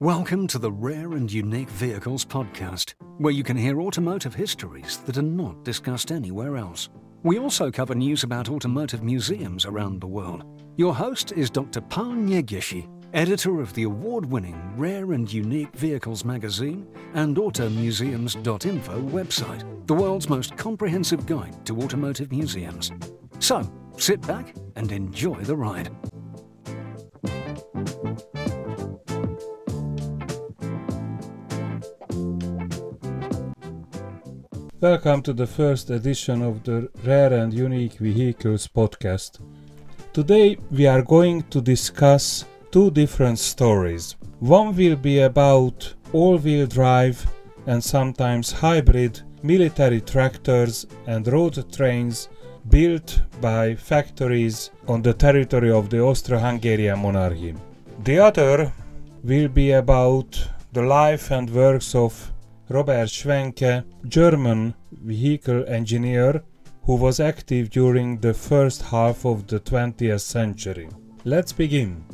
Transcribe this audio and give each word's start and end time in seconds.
Welcome 0.00 0.46
to 0.48 0.58
the 0.58 0.70
Rare 0.70 1.12
and 1.12 1.32
Unique 1.32 1.70
Vehicles 1.70 2.22
podcast, 2.22 2.92
where 3.16 3.32
you 3.32 3.42
can 3.42 3.56
hear 3.56 3.80
automotive 3.80 4.34
histories 4.34 4.98
that 5.06 5.16
are 5.16 5.22
not 5.22 5.64
discussed 5.64 6.12
anywhere 6.12 6.58
else. 6.58 6.90
We 7.22 7.38
also 7.38 7.70
cover 7.70 7.94
news 7.94 8.22
about 8.22 8.50
automotive 8.50 9.02
museums 9.02 9.64
around 9.64 10.02
the 10.02 10.06
world. 10.06 10.44
Your 10.76 10.94
host 10.94 11.32
is 11.32 11.48
Dr. 11.48 11.80
Paul 11.80 12.12
Negyesi, 12.12 12.86
editor 13.14 13.62
of 13.62 13.72
the 13.72 13.84
award 13.84 14.26
winning 14.26 14.60
Rare 14.76 15.14
and 15.14 15.32
Unique 15.32 15.74
Vehicles 15.74 16.26
magazine 16.26 16.86
and 17.14 17.34
automuseums.info 17.34 19.00
website, 19.00 19.86
the 19.86 19.94
world's 19.94 20.28
most 20.28 20.58
comprehensive 20.58 21.24
guide 21.24 21.64
to 21.64 21.80
automotive 21.80 22.30
museums. 22.30 22.92
So, 23.38 23.66
sit 23.96 24.20
back 24.26 24.54
and 24.74 24.92
enjoy 24.92 25.40
the 25.40 25.56
ride. 25.56 25.90
Welcome 34.90 35.22
to 35.22 35.32
the 35.32 35.48
first 35.48 35.90
edition 35.90 36.42
of 36.42 36.62
the 36.62 36.88
Rare 37.02 37.32
and 37.32 37.52
Unique 37.52 37.94
Vehicles 37.94 38.68
podcast. 38.68 39.40
Today 40.12 40.58
we 40.70 40.86
are 40.86 41.02
going 41.02 41.42
to 41.54 41.60
discuss 41.60 42.44
two 42.70 42.92
different 42.92 43.40
stories. 43.40 44.14
One 44.38 44.76
will 44.76 44.94
be 44.94 45.22
about 45.22 45.92
all 46.12 46.38
wheel 46.38 46.68
drive 46.68 47.26
and 47.66 47.82
sometimes 47.82 48.52
hybrid 48.52 49.22
military 49.42 50.00
tractors 50.02 50.86
and 51.08 51.26
road 51.26 51.56
trains 51.72 52.28
built 52.68 53.22
by 53.40 53.74
factories 53.74 54.70
on 54.86 55.02
the 55.02 55.14
territory 55.14 55.72
of 55.72 55.90
the 55.90 56.00
Austro 56.00 56.38
Hungarian 56.38 57.00
monarchy. 57.00 57.56
The 58.04 58.20
other 58.20 58.72
will 59.24 59.48
be 59.48 59.72
about 59.72 60.48
the 60.72 60.82
life 60.82 61.32
and 61.32 61.50
works 61.50 61.92
of 61.96 62.32
Robert 62.68 63.08
Schwenke, 63.08 63.84
German 64.08 64.74
vehicle 64.90 65.64
engineer 65.68 66.42
who 66.82 66.96
was 66.96 67.20
active 67.20 67.70
during 67.70 68.18
the 68.18 68.34
first 68.34 68.82
half 68.82 69.24
of 69.24 69.46
the 69.46 69.60
20th 69.60 70.20
century. 70.20 70.88
Let's 71.24 71.52
begin. 71.52 72.04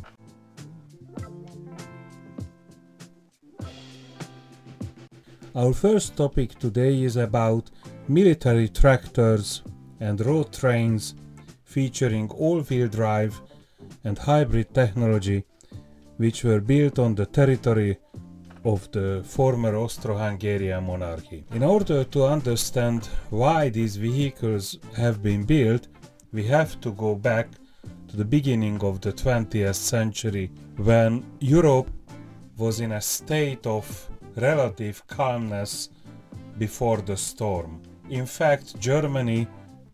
Our 5.55 5.73
first 5.73 6.17
topic 6.17 6.59
today 6.59 7.03
is 7.03 7.17
about 7.17 7.71
military 8.09 8.69
tractors 8.69 9.63
and 10.01 10.21
road 10.21 10.53
trains 10.53 11.15
featuring 11.65 12.31
all-wheel 12.31 12.89
drive 12.89 13.41
and 14.05 14.19
hybrid 14.19 14.75
technology 14.75 15.45
which 16.19 16.45
were 16.45 16.61
built 16.61 16.99
on 16.99 17.15
the 17.15 17.25
territory 17.27 17.99
of 18.65 18.91
the 18.93 19.23
former 19.25 19.77
Austro-Hungarian 19.77 20.85
monarchy. 20.85 21.45
In 21.53 21.63
order 21.63 22.05
to 22.05 22.25
understand 22.25 23.09
why 23.31 23.69
these 23.69 23.97
vehicles 23.97 24.79
have 24.97 25.23
been 25.23 25.45
built, 25.45 25.89
we 26.33 26.45
have 26.45 26.81
to 26.81 26.93
go 26.93 27.15
back 27.15 27.49
to 28.09 28.17
the 28.17 28.25
beginning 28.25 28.83
of 28.83 29.01
the 29.01 29.13
20th 29.13 29.75
century 29.75 30.51
when 30.77 31.25
Europe 31.41 31.91
was 32.57 32.81
in 32.81 32.93
a 32.93 33.01
state 33.01 33.67
of 33.67 34.09
relative 34.37 35.07
calmness 35.07 35.91
before 36.59 36.99
the 36.99 37.17
storm. 37.17 37.81
In 38.11 38.27
fact, 38.27 38.79
Germany, 38.79 39.49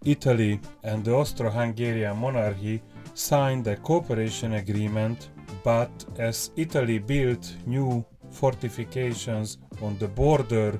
Italy, 0.04 0.60
and 0.82 1.04
the 1.04 1.14
Austro 1.14 1.50
Hungarian 1.50 2.16
monarchy 2.16 2.82
signed 3.14 3.66
a 3.66 3.76
cooperation 3.76 4.54
agreement, 4.54 5.30
but 5.64 5.90
as 6.18 6.50
Italy 6.56 6.98
built 6.98 7.52
new 7.66 8.04
fortifications 8.42 9.58
on 9.82 9.92
the 9.98 10.08
border 10.22 10.70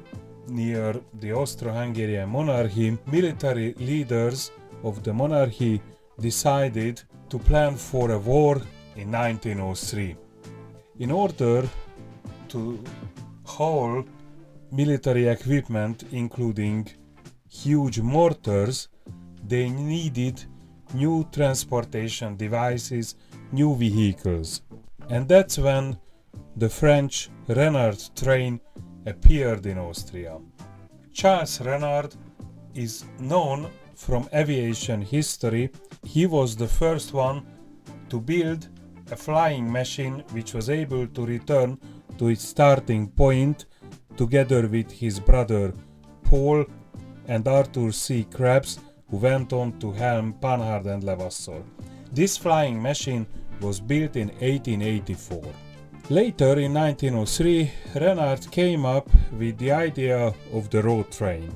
near 0.49 0.91
the 1.21 1.33
Austro-Hungarian 1.33 2.29
monarchy, 2.29 2.97
military 3.07 3.75
leaders 3.91 4.51
of 4.83 5.03
the 5.03 5.13
monarchy 5.13 5.81
decided 6.21 7.03
to 7.31 7.39
plan 7.39 7.75
for 7.77 8.11
a 8.13 8.19
war 8.19 8.55
in 8.97 9.11
1903. 9.11 10.17
In 10.99 11.11
order 11.11 11.69
to 12.49 12.61
haul 13.45 14.05
military 14.71 15.29
equipment, 15.29 16.05
including 16.13 16.89
huge 17.49 18.01
mortars, 18.01 18.89
they 19.47 19.69
needed 19.69 20.45
new 20.95 21.27
transportation 21.33 22.37
devices, 22.37 23.15
new 23.53 23.75
vehicles. 23.77 24.63
And 25.11 25.29
that's 25.29 25.59
when 25.59 25.99
the 26.59 26.69
French 26.69 27.31
Renard 27.47 28.03
train 28.17 28.61
appeared 29.07 29.65
in 29.65 29.79
Austria. 29.79 30.39
Charles 31.13 31.61
Renard 31.61 32.17
is 32.75 33.05
known 33.21 33.69
from 33.95 34.29
aviation 34.35 35.01
history. 35.01 35.71
He 36.03 36.27
was 36.27 36.57
the 36.57 36.67
first 36.67 37.13
one 37.13 37.47
to 38.11 38.21
build 38.21 38.69
a 39.13 39.17
flying 39.17 39.71
machine 39.71 40.25
which 40.33 40.53
was 40.53 40.69
able 40.69 41.07
to 41.07 41.25
return 41.25 41.79
to 42.19 42.27
its 42.27 42.49
starting 42.49 43.07
point 43.07 43.67
together 44.17 44.67
with 44.67 44.91
his 44.91 45.21
brother 45.21 45.73
Paul 46.25 46.65
and 47.29 47.47
Arthur 47.47 47.93
C. 47.93 48.25
Krebs, 48.25 48.81
who 49.09 49.19
went 49.19 49.53
on 49.53 49.79
to 49.79 49.93
helm 49.93 50.33
Panhard 50.33 50.87
and 50.87 51.05
Levassor. 51.05 51.63
This 52.13 52.37
flying 52.37 52.83
machine 52.83 53.27
was 53.61 53.79
built 53.79 54.17
in 54.17 54.29
1884. 54.41 55.68
Later, 56.11 56.59
in 56.59 56.73
1903, 56.73 57.71
Renard 57.97 58.51
came 58.51 58.87
up 58.87 59.11
with 59.31 59.59
the 59.59 59.73
idea 59.73 60.33
of 60.55 60.71
the 60.71 60.83
road 60.83 61.13
train, 61.13 61.55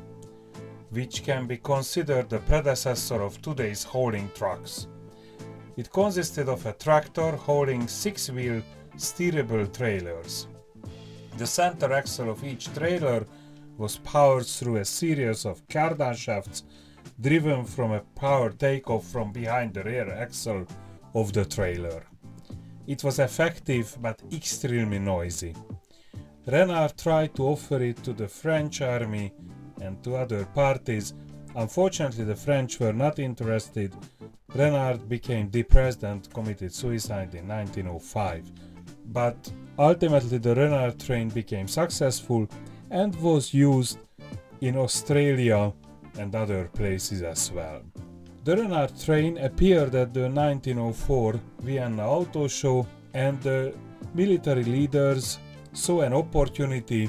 which 0.91 1.25
can 1.25 1.47
be 1.47 1.57
considered 1.57 2.29
the 2.29 2.39
predecessor 2.41 3.23
of 3.23 3.41
today's 3.41 3.83
hauling 3.83 4.29
trucks. 4.35 4.89
It 5.79 5.91
consisted 5.91 6.51
of 6.51 6.67
a 6.67 6.75
tractor 6.75 7.35
hauling 7.35 7.89
six 7.89 8.29
wheel 8.29 8.61
steerable 8.97 9.73
trailers. 9.75 10.49
The 11.39 11.47
center 11.47 11.91
axle 11.91 12.29
of 12.29 12.45
each 12.45 12.71
trailer 12.75 13.25
was 13.79 13.97
powered 13.97 14.45
through 14.45 14.77
a 14.77 14.85
series 14.85 15.47
of 15.47 15.67
cardan 15.69 16.15
shafts 16.15 16.65
driven 17.19 17.65
from 17.65 17.93
a 17.93 18.01
power 18.01 18.51
takeoff 18.51 19.07
from 19.07 19.33
behind 19.33 19.73
the 19.73 19.83
rear 19.83 20.13
axle 20.13 20.67
of 21.15 21.33
the 21.33 21.47
trailer. 21.47 22.03
It 22.87 23.05
was 23.05 23.19
effective 23.19 23.97
but 24.01 24.21
extremely 24.33 24.99
noisy. 24.99 25.55
Renard 26.47 26.99
tried 26.99 27.35
to 27.37 27.45
offer 27.45 27.81
it 27.81 28.03
to 28.03 28.13
the 28.13 28.27
French 28.27 28.81
army 28.81 29.33
and 29.81 30.03
to 30.03 30.17
other 30.17 30.45
parties. 30.47 31.15
Unfortunately, 31.55 32.25
the 32.25 32.35
French 32.35 32.81
were 32.81 32.93
not 32.93 33.19
interested. 33.19 33.95
Renard 34.55 35.09
became 35.09 35.49
depressed 35.49 36.03
and 36.03 36.29
committed 36.35 36.73
suicide 36.75 37.35
in 37.35 37.47
1905. 37.47 38.51
But 39.07 39.53
ultimately, 39.79 40.39
the 40.39 40.55
Renard 40.55 40.99
train 40.99 41.29
became 41.29 41.69
successful 41.69 42.49
and 42.91 43.15
was 43.17 43.55
used 43.55 43.99
in 44.61 44.77
Australia 44.77 45.73
and 46.19 46.35
other 46.35 46.69
places 46.75 47.23
as 47.23 47.51
well. 47.53 47.83
The 48.45 48.57
Renard 48.57 48.99
train 49.01 49.39
appeared 49.39 49.95
at 49.95 50.13
the 50.13 50.29
1904 50.29 51.41
Vienna 51.61 52.09
Auto 52.09 52.49
Show 52.49 52.85
and 53.15 53.41
the 53.41 53.73
military 54.15 54.65
leaders 54.65 55.39
saw 55.73 56.01
an 56.01 56.13
opportunity 56.13 57.09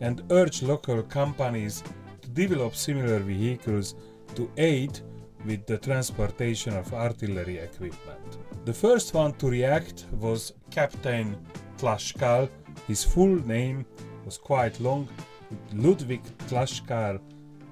and 0.00 0.22
urged 0.30 0.62
local 0.62 1.02
companies 1.02 1.84
to 2.22 2.28
develop 2.30 2.74
similar 2.74 3.18
vehicles 3.18 3.94
to 4.34 4.50
aid 4.56 5.00
with 5.44 5.66
the 5.66 5.76
transportation 5.76 6.74
of 6.74 6.94
artillery 6.94 7.58
equipment. 7.58 8.38
The 8.64 8.72
first 8.72 9.12
one 9.12 9.34
to 9.34 9.50
react 9.50 10.06
was 10.18 10.54
Captain 10.70 11.36
Tlaskal. 11.76 12.48
His 12.88 13.04
full 13.04 13.36
name 13.46 13.84
was 14.24 14.38
quite 14.38 14.80
long, 14.80 15.10
Ludwig 15.74 16.22
Tlaskal 16.48 17.20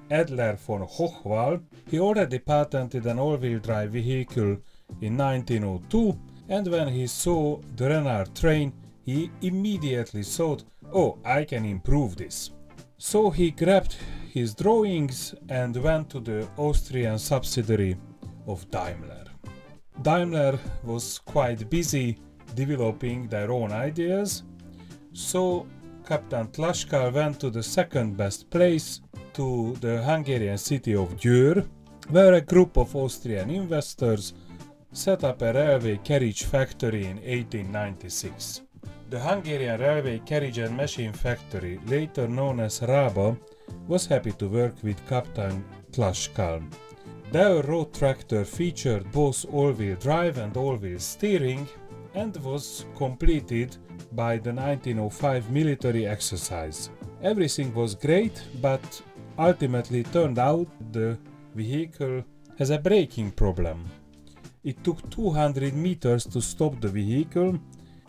Edler 0.09 0.57
von 0.57 0.81
Hochwald, 0.81 1.61
he 1.89 1.99
already 1.99 2.39
patented 2.39 3.05
an 3.05 3.19
all-wheel 3.19 3.59
drive 3.59 3.91
vehicle 3.91 4.57
in 5.01 5.17
1902 5.17 6.17
and 6.49 6.67
when 6.67 6.87
he 6.87 7.05
saw 7.05 7.59
the 7.75 7.89
Renard 7.89 8.35
train, 8.35 8.73
he 9.05 9.29
immediately 9.41 10.23
thought, 10.23 10.63
oh, 10.93 11.17
I 11.23 11.45
can 11.45 11.63
improve 11.65 12.15
this. 12.15 12.51
So 12.97 13.29
he 13.29 13.51
grabbed 13.51 13.95
his 14.33 14.53
drawings 14.55 15.35
and 15.47 15.75
went 15.77 16.09
to 16.09 16.19
the 16.19 16.47
Austrian 16.57 17.19
subsidiary 17.19 17.97
of 18.47 18.69
Daimler. 18.71 19.25
Daimler 20.01 20.57
was 20.83 21.19
quite 21.19 21.69
busy 21.69 22.17
developing 22.55 23.27
their 23.27 23.51
own 23.51 23.71
ideas, 23.71 24.43
so 25.13 25.67
Captain 26.05 26.47
Tlaskal 26.47 27.13
went 27.13 27.39
to 27.39 27.51
the 27.51 27.61
second 27.61 28.17
best 28.17 28.49
place 28.49 29.01
to 29.39 29.73
the 29.79 30.03
Hungarian 30.03 30.57
city 30.57 30.93
of 30.95 31.15
Győr, 31.15 31.65
where 32.09 32.33
a 32.33 32.41
group 32.41 32.75
of 32.75 32.93
Austrian 32.93 33.49
investors 33.49 34.33
set 34.91 35.23
up 35.23 35.41
a 35.41 35.53
railway 35.53 35.97
carriage 36.03 36.43
factory 36.43 37.05
in 37.05 37.15
1896. 37.23 38.63
The 39.09 39.19
Hungarian 39.19 39.79
Railway 39.79 40.19
Carriage 40.25 40.57
and 40.57 40.75
Machine 40.75 41.13
Factory, 41.13 41.79
later 41.87 42.27
known 42.27 42.59
as 42.59 42.81
Raba, 42.81 43.37
was 43.87 44.05
happy 44.05 44.33
to 44.33 44.49
work 44.49 44.75
with 44.83 45.07
Captain 45.07 45.63
Tlaskal. 45.93 46.61
Their 47.31 47.63
road 47.63 47.93
tractor 47.93 48.43
featured 48.43 49.09
both 49.13 49.45
all-wheel 49.53 49.95
drive 50.01 50.37
and 50.37 50.57
all-wheel 50.57 50.99
steering 50.99 51.65
and 52.13 52.35
was 52.43 52.85
completed 52.97 53.77
by 54.11 54.35
the 54.37 54.51
1905 54.51 55.49
military 55.49 56.05
exercise. 56.05 56.89
Everything 57.23 57.73
was 57.73 57.95
great, 57.95 58.41
but 58.61 59.01
ultimately 59.39 60.03
turned 60.03 60.37
out 60.37 60.67
the 60.91 61.17
vehicle 61.55 62.23
has 62.57 62.69
a 62.69 62.77
braking 62.77 63.31
problem. 63.31 63.85
It 64.63 64.83
took 64.83 65.09
200 65.09 65.73
meters 65.73 66.25
to 66.25 66.41
stop 66.41 66.81
the 66.81 66.89
vehicle, 66.89 67.57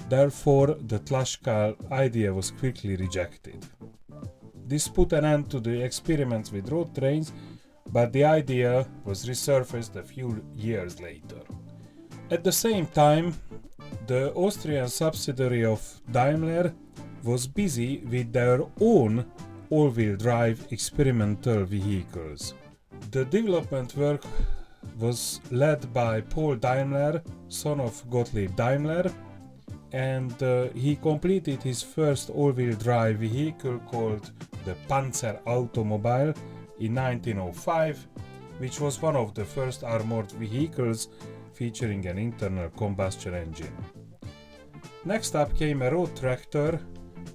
therefore 0.08 0.76
the 0.88 0.98
Tlaskal 0.98 1.76
idea 1.92 2.34
was 2.34 2.50
quickly 2.50 2.96
rejected. 2.96 3.64
This 4.66 4.88
put 4.88 5.12
an 5.12 5.24
end 5.24 5.50
to 5.50 5.60
the 5.60 5.82
experiments 5.82 6.50
with 6.50 6.70
road 6.70 6.94
trains, 6.94 7.32
but 7.92 8.12
the 8.12 8.24
idea 8.24 8.86
was 9.04 9.26
resurfaced 9.26 9.96
a 9.96 10.02
few 10.02 10.44
years 10.54 11.00
later. 11.00 11.42
At 12.30 12.44
the 12.44 12.52
same 12.52 12.86
time, 12.86 13.34
the 14.06 14.32
Austrian 14.34 14.88
subsidiary 14.88 15.64
of 15.64 15.80
Daimler 16.10 16.74
was 17.22 17.46
busy 17.46 17.98
with 17.98 18.32
their 18.32 18.62
own 18.80 19.26
all-wheel 19.70 20.16
drive 20.16 20.66
experimental 20.70 21.64
vehicles. 21.64 22.54
The 23.12 23.24
development 23.24 23.96
work 23.96 24.22
was 24.98 25.40
led 25.50 25.92
by 25.92 26.20
Paul 26.20 26.56
Daimler, 26.56 27.22
son 27.48 27.80
of 27.80 28.08
Gottlieb 28.10 28.54
Daimler, 28.56 29.10
and 29.92 30.42
uh, 30.42 30.68
he 30.74 30.96
completed 30.96 31.62
his 31.62 31.82
first 31.82 32.30
all-wheel 32.30 32.76
drive 32.76 33.18
vehicle 33.18 33.78
called 33.86 34.30
the 34.64 34.74
Panzer 34.88 35.40
Automobile 35.46 36.34
in 36.78 36.94
1905, 36.94 38.06
which 38.58 38.80
was 38.80 39.00
one 39.00 39.16
of 39.16 39.34
the 39.34 39.44
first 39.44 39.84
armored 39.84 40.30
vehicles 40.32 41.08
featuring 41.54 42.06
an 42.06 42.18
internal 42.18 42.70
combustion 42.70 43.34
engine. 43.34 43.76
Next 45.04 45.34
up 45.34 45.56
came 45.56 45.82
a 45.82 45.90
road 45.90 46.14
tractor, 46.16 46.80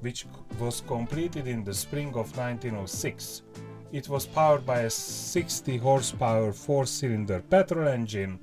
which 0.02 0.26
was 0.60 0.82
completed 0.82 1.48
in 1.48 1.64
the 1.64 1.74
spring 1.74 2.10
of 2.10 2.36
1906. 2.38 3.44
It 3.92 4.10
was 4.10 4.26
powered 4.26 4.66
by 4.66 4.80
a 4.82 4.90
60 4.90 5.78
horsepower 5.78 6.52
four 6.52 6.86
cylinder 6.86 7.42
petrol 7.42 7.88
engine, 7.88 8.40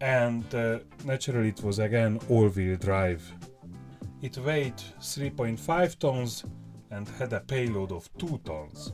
and 0.00 0.44
uh, 0.54 0.80
naturally, 1.04 1.48
it 1.48 1.62
was 1.62 1.78
again 1.78 2.20
all 2.28 2.48
wheel 2.48 2.76
drive. 2.76 3.22
It 4.22 4.38
weighed 4.38 4.82
3.5 5.00 5.98
tons 5.98 6.44
and 6.90 7.08
had 7.08 7.32
a 7.32 7.40
payload 7.40 7.92
of 7.92 8.08
2 8.18 8.40
tons. 8.44 8.92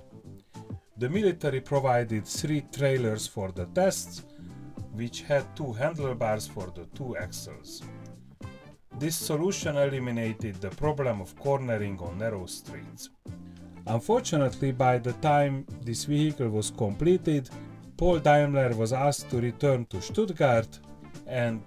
The 0.99 1.09
military 1.09 1.61
provided 1.61 2.27
three 2.27 2.63
trailers 2.73 3.27
for 3.27 3.51
the 3.51 3.67
tests, 3.67 4.25
which 4.93 5.23
had 5.23 5.57
two 5.57 5.73
handlebars 5.73 6.47
for 6.47 6.71
the 6.75 6.85
two 6.95 7.17
axles. 7.17 7.83
This 9.03 9.17
solution 9.17 9.77
eliminated 9.77 10.61
the 10.61 10.71
problem 10.71 11.21
of 11.21 11.35
cornering 11.35 11.99
on 11.99 12.19
narrow 12.19 12.47
streets. 12.47 13.11
Unfortunately, 13.89 14.71
by 14.71 14.99
the 14.99 15.15
time 15.15 15.67
this 15.85 16.05
vehicle 16.05 16.49
was 16.49 16.71
completed, 16.71 17.51
Paul 17.97 18.21
Daimler 18.21 18.77
was 18.77 18.93
asked 18.93 19.29
to 19.31 19.41
return 19.41 19.87
to 19.87 20.01
Stuttgart 20.01 20.79
and 21.27 21.61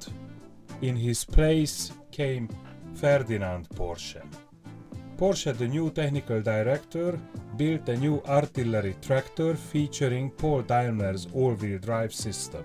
in 0.82 0.96
his 0.96 1.26
place 1.26 1.92
came 2.10 2.48
Ferdinand 2.94 3.68
Porsche. 3.76 4.24
Porsche, 5.18 5.58
the 5.58 5.68
new 5.68 5.92
technical 5.92 6.42
director, 6.42 7.20
built 7.58 7.90
a 7.90 7.98
new 7.98 8.22
artillery 8.30 8.96
tractor 9.02 9.56
featuring 9.56 10.32
Paul 10.32 10.62
Daimler's 10.62 11.28
all-wheel 11.34 11.80
drive 11.80 12.14
system. 12.14 12.64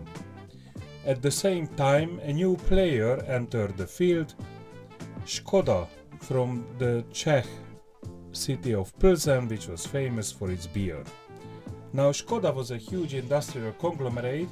At 1.04 1.22
the 1.22 1.30
same 1.32 1.66
time, 1.66 2.20
a 2.22 2.32
new 2.32 2.54
player 2.68 3.20
entered 3.24 3.76
the 3.76 3.86
field, 3.88 4.36
Skoda 5.30 5.86
from 6.22 6.66
the 6.78 7.04
Czech 7.12 7.46
city 8.32 8.74
of 8.74 8.92
Pilsen, 8.98 9.46
which 9.46 9.68
was 9.68 9.86
famous 9.86 10.32
for 10.32 10.50
its 10.50 10.66
beer. 10.66 11.04
Now, 11.92 12.10
Skoda 12.10 12.52
was 12.52 12.72
a 12.72 12.76
huge 12.76 13.14
industrial 13.14 13.72
conglomerate 13.74 14.48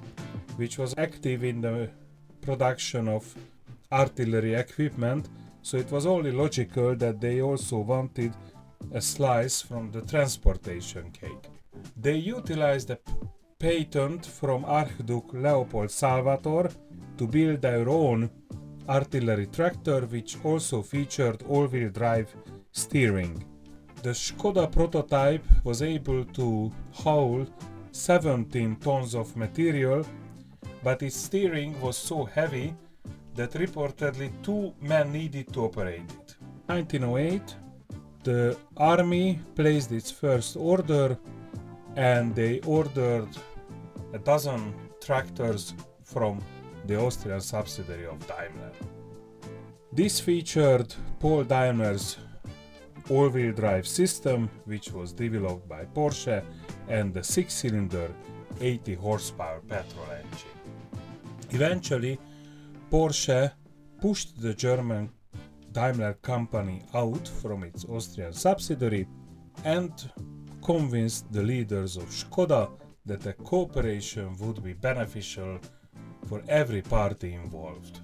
which 0.57 0.79
was 0.79 0.95
active 0.97 1.43
in 1.43 1.61
the 1.61 1.91
production 2.41 3.09
of 3.09 3.35
artillery 3.91 4.55
equipment, 4.55 5.29
so 5.63 5.79
it 5.79 5.91
was 5.91 6.07
only 6.07 6.31
logical 6.31 6.95
that 6.95 7.21
they 7.21 7.43
also 7.43 7.79
wanted 7.79 8.33
a 8.93 9.01
slice 9.01 9.61
from 9.61 9.91
the 9.91 10.03
transportation 10.03 11.11
cake. 11.11 11.47
They 11.97 12.17
utilized 12.17 12.91
a 12.91 13.01
patent 13.59 14.25
from 14.27 14.65
Archduke 14.65 15.33
Leopold 15.33 15.91
Salvator 15.91 16.71
to 17.17 17.27
build 17.27 17.63
their 17.63 17.89
own 17.89 18.31
artillery 18.89 19.47
tractor, 19.47 20.01
which 20.07 20.37
also 20.45 20.83
featured 20.83 21.43
all 21.49 21.67
wheel 21.67 21.91
drive 21.91 22.35
steering. 22.73 23.45
The 24.03 24.11
Skoda 24.11 24.71
prototype 24.71 25.45
was 25.65 25.83
able 25.83 26.25
to 26.25 26.73
haul 26.93 27.47
17 27.93 28.77
tons 28.77 29.15
of 29.15 29.37
material, 29.37 30.07
but 30.83 31.03
its 31.03 31.17
steering 31.17 31.81
was 31.81 31.97
so 31.97 32.25
heavy 32.25 32.75
that 33.35 33.53
reportedly 33.53 34.31
two 34.43 34.73
men 34.81 35.13
needed 35.13 35.53
to 35.53 35.65
operate 35.65 36.11
it. 36.21 36.37
1908, 36.67 37.57
the 38.25 38.57
army 38.77 39.39
placed 39.55 39.93
its 39.93 40.11
first 40.11 40.57
order 40.57 41.19
and 41.97 42.35
they 42.35 42.61
ordered 42.61 43.29
a 44.13 44.19
dozen 44.19 44.75
tractors 45.01 45.75
from 46.05 46.41
the 46.89 46.99
Austrian 46.99 47.41
subsidiary 47.41 48.07
of 48.07 48.19
Daimler. 48.27 48.73
This 49.93 50.19
featured 50.21 50.95
Paul 51.21 51.45
Daimler's 51.45 52.17
all-wheel 53.11 53.53
drive 53.53 53.87
system, 53.87 54.49
which 54.65 54.91
was 54.93 55.13
developed 55.13 55.69
by 55.69 55.85
Porsche, 55.85 56.43
and 56.89 57.13
the 57.13 57.23
six-cylinder 57.23 58.11
80 58.61 58.95
horsepower 58.95 59.61
petrol 59.69 60.07
engine. 60.11 60.59
Eventually, 61.51 62.19
Porsche 62.91 63.53
pushed 64.01 64.41
the 64.41 64.55
German 64.55 65.11
Daimler 65.73 66.15
company 66.15 66.83
out 66.95 67.29
from 67.29 67.65
its 67.65 67.85
Austrian 67.85 68.33
subsidiary 68.33 69.07
and 69.65 69.93
convinced 70.65 71.31
the 71.33 71.43
leaders 71.43 71.99
of 71.99 72.05
Skoda 72.05 72.71
that 73.05 73.27
a 73.27 73.35
cooperation 73.35 74.35
would 74.39 74.63
be 74.63 74.73
beneficial 74.73 75.59
for 76.29 76.43
every 76.49 76.83
party 76.83 77.35
involved. 77.35 78.01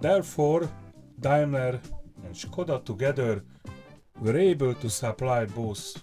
Therefore, 0.00 0.68
Daimler 1.20 1.80
and 2.24 2.34
Skoda 2.34 2.84
together 2.84 3.42
were 4.20 4.36
able 4.36 4.74
to 4.74 4.90
supply 4.90 5.44
both 5.46 6.02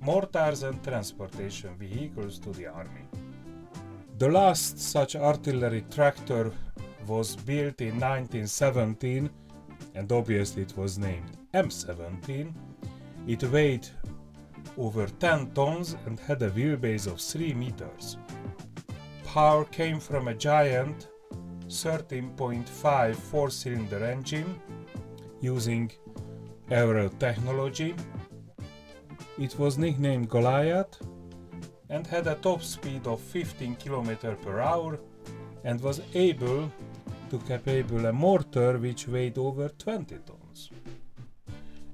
mortars 0.00 0.62
and 0.62 0.82
transportation 0.82 1.76
vehicles 1.76 2.38
to 2.38 2.50
the 2.50 2.66
army. 2.66 3.04
The 4.18 4.28
last 4.28 4.78
such 4.78 5.16
artillery 5.16 5.84
tractor 5.90 6.52
was 7.06 7.36
built 7.36 7.80
in 7.80 8.00
1917 8.00 9.30
and 9.94 10.12
obviously 10.12 10.62
it 10.62 10.76
was 10.76 10.98
named 10.98 11.36
M17. 11.54 12.52
It 13.26 13.42
weighed 13.44 13.88
over 14.78 15.06
10 15.06 15.52
tons 15.52 15.96
and 16.06 16.18
had 16.20 16.42
a 16.42 16.50
wheelbase 16.50 17.06
of 17.06 17.20
3 17.20 17.54
meters. 17.54 18.16
Power 19.36 19.66
came 19.66 20.00
from 20.00 20.28
a 20.28 20.34
giant 20.34 21.08
13.5 21.66 23.14
four 23.14 23.50
cylinder 23.50 24.02
engine 24.02 24.58
using 25.42 25.92
aerial 26.70 27.10
technology. 27.10 27.94
It 29.38 29.58
was 29.58 29.76
nicknamed 29.76 30.30
Goliath 30.30 30.96
and 31.90 32.06
had 32.06 32.26
a 32.28 32.36
top 32.36 32.62
speed 32.62 33.06
of 33.06 33.20
15 33.20 33.76
km 33.76 34.40
per 34.40 34.58
hour 34.58 34.98
and 35.64 35.82
was 35.82 36.00
able 36.14 36.72
to 37.28 37.38
capable 37.40 38.06
a 38.06 38.14
mortar 38.14 38.78
which 38.78 39.06
weighed 39.06 39.36
over 39.36 39.68
20 39.68 40.16
tons. 40.24 40.70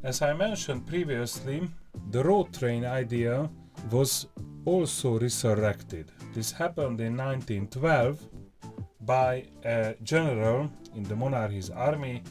As 0.04 0.22
I 0.22 0.32
mentioned 0.32 0.86
previously, 0.86 1.68
the 2.12 2.22
road 2.22 2.52
train 2.52 2.84
idea 2.84 3.50
was 3.90 4.28
also 4.64 5.18
resurrected. 5.18 6.12
This 6.34 6.50
happened 6.50 6.98
in 7.02 7.14
1912 7.14 8.26
by 9.02 9.44
a 9.66 9.94
general 10.02 10.70
in 10.96 11.02
the 11.02 11.14
monarchy's 11.14 11.68
army 11.68 12.22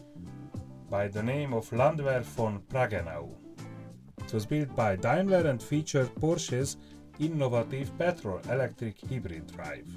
by 0.89 1.07
the 1.07 1.21
name 1.21 1.53
of 1.53 1.71
Landwehr 1.71 2.21
von 2.21 2.63
Pragenau. 2.67 3.29
It 4.17 4.33
was 4.33 4.47
built 4.47 4.75
by 4.75 4.95
Daimler 4.95 5.47
and 5.47 5.61
featured 5.61 6.15
Porsche's 6.15 6.77
innovative 7.19 7.95
petrol-electric 7.99 8.95
hybrid 9.07 9.45
drive. 9.55 9.87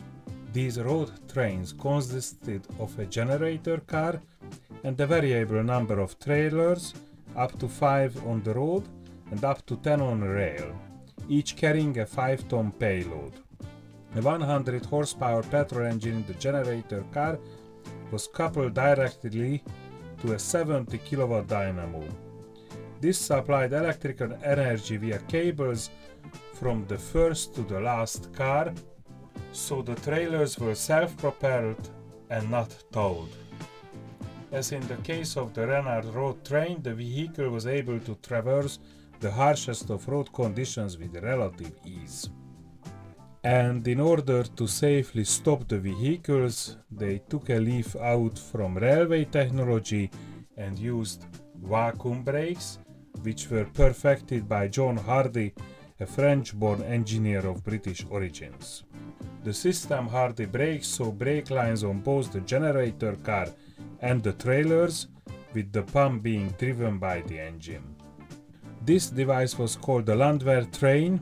These 0.52 0.80
road 0.80 1.10
trains 1.32 1.72
consisted 1.72 2.66
of 2.78 2.98
a 2.98 3.06
generator 3.06 3.78
car 3.78 4.20
and 4.82 5.00
a 5.00 5.06
variable 5.06 5.62
number 5.62 5.98
of 5.98 6.18
trailers 6.18 6.92
up 7.36 7.58
to 7.58 7.68
5 7.68 8.26
on 8.26 8.42
the 8.42 8.52
road 8.52 8.86
and 9.30 9.42
up 9.42 9.64
to 9.64 9.76
10 9.76 10.02
on 10.02 10.20
rail, 10.20 10.78
each 11.26 11.56
carrying 11.56 11.98
a 11.98 12.04
5 12.04 12.48
ton 12.48 12.70
payload. 12.72 13.32
A 14.16 14.22
100 14.22 14.84
horsepower 14.86 15.42
petrol 15.42 15.86
engine 15.86 16.16
in 16.18 16.26
the 16.26 16.34
generator 16.34 17.04
car 17.12 17.36
was 18.12 18.28
coupled 18.28 18.72
directly 18.72 19.64
to 20.22 20.34
a 20.34 20.38
70 20.38 20.96
kilowatt 20.98 21.48
dynamo. 21.48 22.04
This 23.00 23.18
supplied 23.18 23.72
electrical 23.72 24.32
energy 24.44 24.98
via 24.98 25.18
cables 25.18 25.90
from 26.52 26.86
the 26.86 26.96
first 26.96 27.56
to 27.56 27.62
the 27.62 27.80
last 27.80 28.32
car, 28.32 28.72
so 29.52 29.82
the 29.82 29.96
trailers 29.96 30.60
were 30.60 30.76
self 30.76 31.16
propelled 31.16 31.90
and 32.30 32.48
not 32.48 32.72
towed. 32.92 33.30
As 34.52 34.70
in 34.70 34.86
the 34.86 34.96
case 34.98 35.36
of 35.36 35.52
the 35.54 35.66
Renard 35.66 36.04
road 36.04 36.44
train, 36.44 36.80
the 36.80 36.94
vehicle 36.94 37.50
was 37.50 37.66
able 37.66 37.98
to 37.98 38.14
traverse 38.22 38.78
the 39.18 39.32
harshest 39.32 39.90
of 39.90 40.06
road 40.06 40.32
conditions 40.32 40.96
with 40.96 41.16
relative 41.16 41.72
ease. 41.84 42.30
And 43.44 43.86
in 43.86 44.00
order 44.00 44.42
to 44.42 44.66
safely 44.66 45.24
stop 45.24 45.68
the 45.68 45.78
vehicles, 45.78 46.78
they 46.90 47.18
took 47.28 47.50
a 47.50 47.58
leaf 47.58 47.94
out 47.96 48.38
from 48.38 48.78
railway 48.78 49.26
technology 49.26 50.10
and 50.56 50.78
used 50.78 51.26
vacuum 51.62 52.22
brakes, 52.22 52.78
which 53.22 53.50
were 53.50 53.66
perfected 53.66 54.48
by 54.48 54.68
John 54.68 54.96
Hardy, 54.96 55.52
a 56.00 56.06
French 56.06 56.54
born 56.54 56.82
engineer 56.82 57.46
of 57.46 57.62
British 57.62 58.06
origins. 58.08 58.84
The 59.44 59.52
system 59.52 60.08
Hardy 60.08 60.46
brakes 60.46 60.86
saw 60.86 61.12
brake 61.12 61.50
lines 61.50 61.84
on 61.84 62.00
both 62.00 62.32
the 62.32 62.40
generator 62.40 63.14
car 63.16 63.48
and 64.00 64.22
the 64.22 64.32
trailers, 64.32 65.08
with 65.52 65.70
the 65.70 65.82
pump 65.82 66.22
being 66.22 66.48
driven 66.58 66.98
by 66.98 67.20
the 67.20 67.38
engine. 67.38 67.94
This 68.84 69.10
device 69.10 69.58
was 69.58 69.76
called 69.76 70.06
the 70.06 70.16
Landwehr 70.16 70.64
train, 70.72 71.20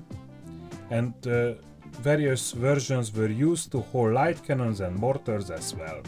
and 0.91 1.14
uh, 1.26 1.55
various 2.00 2.52
versions 2.52 3.12
were 3.12 3.28
used 3.28 3.70
to 3.72 3.80
haul 3.80 4.12
light 4.12 4.42
cannons 4.42 4.80
and 4.80 4.96
mortars 4.96 5.50
as 5.50 5.75
well. 5.75 6.00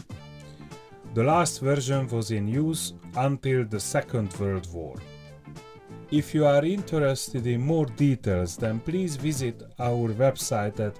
The 1.13 1.23
last 1.23 1.61
version 1.61 2.07
was 2.07 2.31
in 2.31 2.47
use 2.47 2.93
until 3.15 3.63
the 3.65 3.79
Second 3.79 4.33
World 4.39 4.67
War. 4.73 4.95
If 6.11 6.35
you 6.35 6.45
are 6.45 6.65
interested 6.65 7.47
in 7.47 7.61
more 7.61 7.85
details, 7.85 8.57
then 8.57 8.79
please 8.79 9.15
visit 9.15 9.63
our 9.79 10.09
website 10.13 10.79
at 10.79 10.99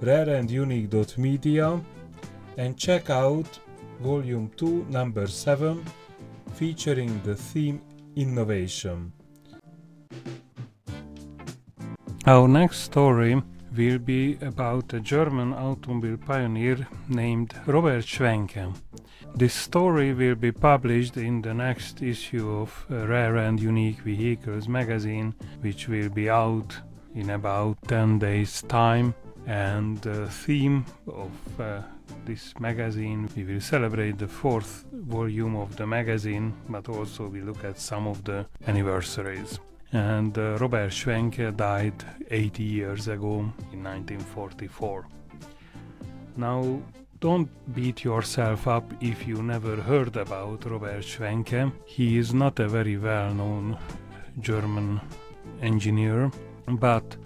rareandunique.media 0.00 1.80
and 2.56 2.78
check 2.78 3.10
out 3.10 3.58
Volume 4.00 4.50
2, 4.56 4.86
Number 4.88 5.26
7, 5.26 5.84
featuring 6.54 7.20
the 7.24 7.34
theme 7.34 7.80
Innovation. 8.16 9.12
Our 12.26 12.48
next 12.48 12.80
story 12.80 13.42
will 13.76 13.98
be 13.98 14.38
about 14.40 14.92
a 14.92 15.00
German 15.00 15.52
automobile 15.52 16.16
pioneer 16.16 16.86
named 17.08 17.54
Robert 17.66 18.04
Schwenke. 18.04 18.72
This 19.34 19.54
story 19.54 20.14
will 20.14 20.36
be 20.36 20.52
published 20.52 21.16
in 21.16 21.42
the 21.42 21.54
next 21.54 22.02
issue 22.02 22.48
of 22.50 22.86
Rare 22.88 23.36
and 23.36 23.58
Unique 23.58 24.00
Vehicles 24.00 24.68
magazine, 24.68 25.34
which 25.60 25.88
will 25.88 26.08
be 26.08 26.30
out 26.30 26.76
in 27.14 27.30
about 27.30 27.76
10 27.88 28.18
days' 28.20 28.62
time. 28.62 29.14
And 29.46 29.98
the 30.02 30.28
theme 30.28 30.86
of 31.06 31.60
uh, 31.60 31.82
this 32.24 32.54
magazine, 32.60 33.28
we 33.36 33.44
will 33.44 33.60
celebrate 33.60 34.18
the 34.18 34.28
fourth 34.28 34.84
volume 34.92 35.56
of 35.56 35.76
the 35.76 35.86
magazine, 35.86 36.54
but 36.68 36.88
also 36.88 37.26
we 37.26 37.40
look 37.40 37.64
at 37.64 37.78
some 37.78 38.06
of 38.06 38.22
the 38.24 38.46
anniversaries 38.66 39.58
and 39.94 40.36
uh, 40.36 40.58
Robert 40.58 40.90
Schwenke 40.90 41.56
died 41.56 42.04
80 42.28 42.62
years 42.62 43.06
ago 43.06 43.52
in 43.72 43.84
1944. 43.84 45.06
Now, 46.36 46.80
don't 47.20 47.48
beat 47.74 48.02
yourself 48.02 48.66
up 48.66 48.84
if 49.00 49.26
you 49.26 49.40
never 49.40 49.76
heard 49.76 50.16
about 50.16 50.68
Robert 50.68 51.04
Schwenke. 51.04 51.72
He 51.86 52.18
is 52.18 52.34
not 52.34 52.58
a 52.58 52.68
very 52.68 52.96
well 52.96 53.32
known 53.32 53.78
German 54.40 55.00
engineer, 55.62 56.30
but 56.66 57.16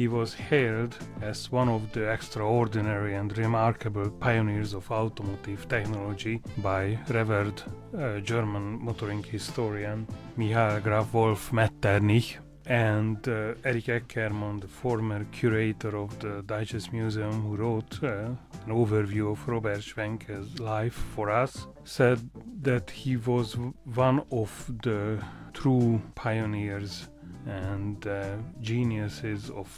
he 0.00 0.08
was 0.08 0.32
hailed 0.32 0.96
as 1.20 1.52
one 1.52 1.68
of 1.68 1.92
the 1.92 2.10
extraordinary 2.10 3.16
and 3.16 3.36
remarkable 3.36 4.08
pioneers 4.08 4.72
of 4.72 4.90
automotive 4.90 5.68
technology 5.68 6.40
by 6.62 6.98
revered 7.10 7.62
uh, 7.98 8.18
German 8.20 8.82
motoring 8.82 9.22
historian 9.22 10.06
Michael 10.38 10.80
Graf 10.80 11.12
Wolff 11.12 11.52
Metternich 11.52 12.38
and 12.64 13.28
uh, 13.28 13.52
Erich 13.62 13.88
Eckermann, 13.88 14.62
the 14.62 14.68
former 14.68 15.26
curator 15.32 15.94
of 15.98 16.18
the 16.20 16.42
Deutsches 16.46 16.90
Museum, 16.92 17.42
who 17.42 17.56
wrote 17.56 18.02
uh, 18.02 18.30
an 18.64 18.70
overview 18.70 19.32
of 19.32 19.46
Robert 19.46 19.82
Schwenke's 19.82 20.58
life 20.60 20.98
for 21.14 21.28
us, 21.28 21.66
said 21.84 22.20
that 22.62 22.88
he 22.88 23.18
was 23.18 23.58
one 23.84 24.22
of 24.32 24.50
the 24.82 25.22
true 25.52 26.00
pioneers 26.14 27.08
and 27.46 28.06
uh, 28.06 28.36
geniuses 28.60 29.50
of 29.50 29.68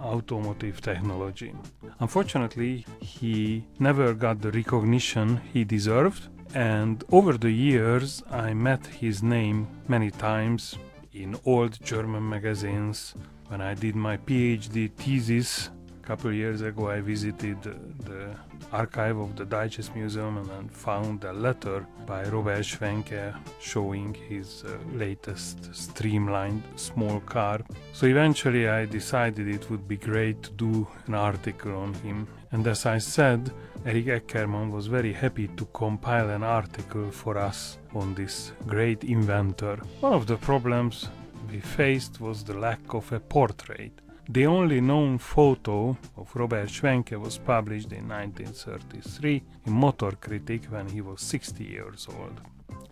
automotive 0.00 0.80
technology. 0.80 1.52
Unfortunately, 2.00 2.86
he 3.00 3.64
never 3.78 4.14
got 4.14 4.40
the 4.40 4.52
recognition 4.52 5.40
he 5.52 5.64
deserved, 5.64 6.28
and 6.54 7.04
over 7.10 7.36
the 7.36 7.50
years, 7.50 8.22
I 8.30 8.54
met 8.54 8.86
his 8.86 9.22
name 9.22 9.66
many 9.88 10.10
times 10.10 10.76
in 11.12 11.36
old 11.44 11.78
German 11.84 12.28
magazines. 12.28 13.14
When 13.48 13.60
I 13.60 13.74
did 13.74 13.96
my 13.96 14.16
PhD 14.18 14.90
thesis 14.92 15.70
couple 16.08 16.32
years 16.32 16.62
ago, 16.62 16.88
I 16.88 17.02
visited 17.02 17.60
the 17.62 18.34
archive 18.72 19.18
of 19.18 19.36
the 19.36 19.44
Deutsches 19.44 19.90
Museum 19.94 20.38
and 20.58 20.72
found 20.72 21.24
a 21.24 21.34
letter 21.34 21.86
by 22.06 22.24
Robert 22.30 22.64
Schwenke 22.64 23.36
showing 23.60 24.14
his 24.14 24.64
uh, 24.64 24.78
latest 24.94 25.74
streamlined 25.74 26.62
small 26.76 27.20
car. 27.20 27.60
So 27.92 28.06
eventually 28.06 28.70
I 28.70 28.86
decided 28.86 29.48
it 29.48 29.68
would 29.70 29.86
be 29.86 29.98
great 29.98 30.42
to 30.44 30.50
do 30.52 30.88
an 31.06 31.14
article 31.14 31.76
on 31.76 31.92
him. 31.92 32.26
And 32.52 32.66
as 32.66 32.86
I 32.86 32.96
said, 32.96 33.52
Erich 33.84 34.06
Eckermann 34.06 34.70
was 34.70 34.86
very 34.86 35.12
happy 35.12 35.48
to 35.58 35.66
compile 35.66 36.30
an 36.30 36.42
article 36.42 37.10
for 37.10 37.36
us 37.36 37.76
on 37.94 38.14
this 38.14 38.52
great 38.66 39.04
inventor. 39.04 39.76
One 40.00 40.14
of 40.14 40.26
the 40.26 40.38
problems 40.38 41.10
we 41.50 41.60
faced 41.60 42.18
was 42.18 42.44
the 42.44 42.58
lack 42.58 42.94
of 42.94 43.12
a 43.12 43.20
portrait. 43.20 43.92
The 44.30 44.44
only 44.44 44.82
known 44.82 45.16
photo 45.16 45.96
of 46.18 46.36
Robert 46.36 46.68
Schwenke 46.68 47.18
was 47.18 47.38
published 47.38 47.92
in 47.92 48.06
1933 48.06 49.42
in 49.64 49.72
Motor 49.72 50.12
Critic 50.20 50.66
when 50.66 50.86
he 50.86 51.00
was 51.00 51.22
60 51.22 51.64
years 51.64 52.06
old. 52.10 52.38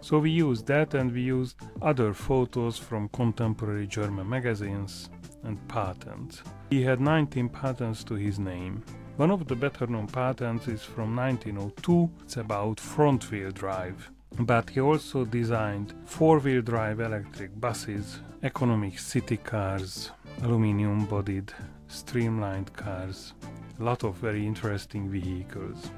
So 0.00 0.18
we 0.18 0.30
used 0.30 0.66
that 0.68 0.94
and 0.94 1.12
we 1.12 1.20
used 1.20 1.56
other 1.82 2.14
photos 2.14 2.78
from 2.78 3.10
contemporary 3.10 3.86
German 3.86 4.26
magazines 4.30 5.10
and 5.42 5.58
patents. 5.68 6.42
He 6.70 6.82
had 6.82 7.02
19 7.02 7.50
patents 7.50 8.02
to 8.04 8.14
his 8.14 8.38
name. 8.38 8.82
One 9.18 9.30
of 9.30 9.46
the 9.46 9.56
better 9.56 9.86
known 9.86 10.06
patents 10.06 10.68
is 10.68 10.82
from 10.82 11.14
1902. 11.14 12.10
It's 12.22 12.38
about 12.38 12.80
front 12.80 13.30
wheel 13.30 13.50
drive. 13.50 14.10
But 14.38 14.70
he 14.70 14.80
also 14.80 15.24
designed 15.24 15.94
four 16.04 16.38
wheel 16.38 16.62
drive 16.62 17.00
electric 17.00 17.58
buses, 17.60 18.20
economic 18.42 18.98
city 18.98 19.38
cars, 19.38 20.10
aluminium 20.42 21.06
bodied, 21.06 21.52
streamlined 21.88 22.72
cars, 22.74 23.34
a 23.80 23.82
lot 23.82 24.04
of 24.04 24.16
very 24.16 24.46
interesting 24.46 25.08
vehicles. 25.08 25.90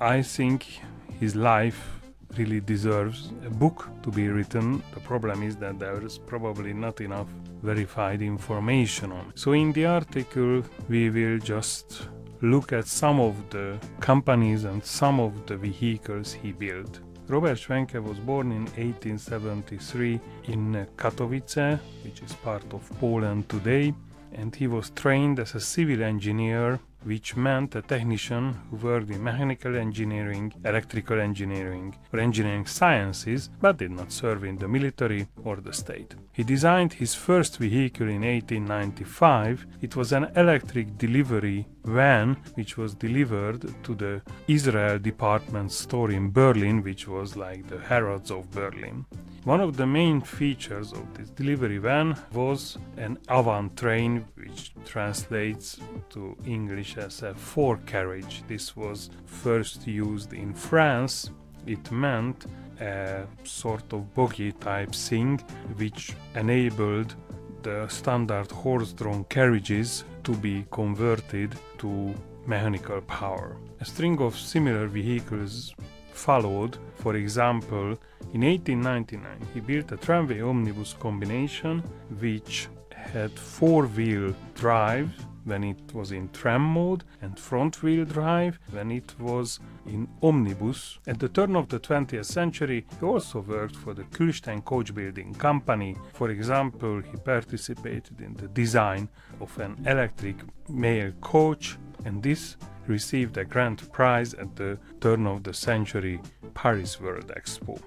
I 0.00 0.22
think 0.22 0.80
his 1.18 1.34
life 1.34 2.00
really 2.36 2.60
deserves 2.60 3.32
a 3.44 3.50
book 3.50 3.88
to 4.02 4.10
be 4.10 4.28
written. 4.28 4.82
The 4.94 5.00
problem 5.00 5.42
is 5.42 5.56
that 5.56 5.78
there 5.78 6.04
is 6.04 6.18
probably 6.18 6.72
not 6.72 7.00
enough 7.00 7.28
verified 7.62 8.22
information 8.22 9.12
on. 9.12 9.32
So 9.34 9.52
in 9.52 9.72
the 9.72 9.86
article 9.86 10.62
we 10.88 11.10
will 11.10 11.38
just 11.38 12.08
look 12.40 12.72
at 12.72 12.86
some 12.86 13.20
of 13.20 13.34
the 13.50 13.78
companies 14.00 14.64
and 14.64 14.84
some 14.84 15.20
of 15.20 15.46
the 15.46 15.56
vehicles 15.56 16.32
he 16.32 16.52
built. 16.52 17.00
Robert 17.30 17.58
Schwenke 17.58 18.02
was 18.02 18.18
born 18.18 18.50
in 18.50 18.64
1873 18.64 20.20
in 20.48 20.84
Katowice, 20.96 21.78
which 22.02 22.22
is 22.22 22.32
part 22.32 22.64
of 22.74 22.90
Poland 22.98 23.48
today, 23.48 23.94
and 24.32 24.52
he 24.52 24.66
was 24.66 24.90
trained 24.90 25.38
as 25.38 25.54
a 25.54 25.60
civil 25.60 26.02
engineer 26.02 26.80
which 27.04 27.36
meant 27.36 27.74
a 27.74 27.82
technician 27.82 28.54
who 28.70 28.76
worked 28.76 29.10
in 29.10 29.22
mechanical 29.22 29.76
engineering, 29.76 30.52
electrical 30.64 31.18
engineering, 31.20 31.96
or 32.12 32.20
engineering 32.20 32.66
sciences, 32.66 33.50
but 33.60 33.78
did 33.78 33.90
not 33.90 34.12
serve 34.12 34.44
in 34.44 34.56
the 34.58 34.68
military 34.68 35.26
or 35.44 35.56
the 35.56 35.72
state. 35.72 36.14
He 36.32 36.42
designed 36.42 36.92
his 36.92 37.14
first 37.14 37.58
vehicle 37.58 38.08
in 38.08 38.22
1895. 38.22 39.66
It 39.80 39.96
was 39.96 40.12
an 40.12 40.30
electric 40.36 40.98
delivery 40.98 41.66
van 41.84 42.36
which 42.54 42.76
was 42.76 42.94
delivered 42.94 43.62
to 43.84 43.94
the 43.94 44.22
Israel 44.46 44.98
department 44.98 45.72
store 45.72 46.10
in 46.10 46.30
Berlin, 46.30 46.82
which 46.82 47.08
was 47.08 47.36
like 47.36 47.68
the 47.68 47.78
Harrods 47.78 48.30
of 48.30 48.50
Berlin. 48.50 49.06
One 49.44 49.62
of 49.62 49.78
the 49.78 49.86
main 49.86 50.20
features 50.20 50.92
of 50.92 51.14
this 51.14 51.30
delivery 51.30 51.78
van 51.78 52.14
was 52.34 52.76
an 52.98 53.16
avant 53.26 53.74
train, 53.74 54.26
which 54.34 54.74
translates 54.84 55.78
to 56.10 56.36
English 56.44 56.98
as 56.98 57.22
a 57.22 57.34
fore 57.34 57.78
carriage. 57.86 58.42
This 58.46 58.76
was 58.76 59.08
first 59.24 59.86
used 59.86 60.34
in 60.34 60.52
France. 60.52 61.30
It 61.66 61.90
meant 61.90 62.44
a 62.80 63.26
sort 63.44 63.90
of 63.94 64.14
bogie 64.14 64.52
type 64.52 64.94
thing 64.94 65.38
which 65.76 66.12
enabled 66.34 67.14
the 67.62 67.88
standard 67.88 68.50
horse 68.50 68.92
drawn 68.92 69.24
carriages 69.24 70.04
to 70.24 70.36
be 70.36 70.66
converted 70.70 71.56
to 71.78 72.14
mechanical 72.46 73.00
power. 73.02 73.56
A 73.80 73.86
string 73.86 74.20
of 74.20 74.38
similar 74.38 74.86
vehicles 74.86 75.74
followed. 76.12 76.76
For 76.96 77.14
example, 77.16 77.98
in 78.32 78.42
1899 78.42 79.48
he 79.52 79.60
built 79.60 79.92
a 79.92 79.96
tramway 79.96 80.40
omnibus 80.40 80.94
combination 80.94 81.80
which 82.20 82.68
had 82.94 83.36
four 83.38 83.86
wheel 83.86 84.34
drive 84.54 85.10
when 85.44 85.64
it 85.64 85.94
was 85.94 86.12
in 86.12 86.28
tram 86.30 86.62
mode 86.62 87.04
and 87.22 87.38
front 87.38 87.82
wheel 87.82 88.04
drive 88.04 88.58
when 88.70 88.90
it 88.90 89.14
was 89.18 89.58
in 89.86 90.06
omnibus. 90.22 90.98
At 91.06 91.18
the 91.18 91.28
turn 91.28 91.56
of 91.56 91.68
the 91.68 91.80
20th 91.80 92.26
century, 92.26 92.86
he 92.98 93.06
also 93.06 93.40
worked 93.40 93.76
for 93.76 93.94
the 93.94 94.04
Kühlstein 94.04 94.64
coach 94.64 94.94
building 94.94 95.34
company. 95.34 95.96
For 96.12 96.30
example, 96.30 97.00
he 97.00 97.16
participated 97.16 98.20
in 98.20 98.34
the 98.34 98.48
design 98.48 99.08
of 99.40 99.58
an 99.58 99.76
electric 99.86 100.36
mail 100.68 101.12
coach, 101.20 101.78
and 102.04 102.22
this 102.22 102.56
received 102.86 103.36
a 103.38 103.44
grand 103.44 103.90
prize 103.92 104.34
at 104.34 104.54
the 104.56 104.78
turn 105.00 105.26
of 105.26 105.42
the 105.42 105.54
century 105.54 106.20
Paris 106.54 107.00
World 107.00 107.32
Expo. 107.36 107.80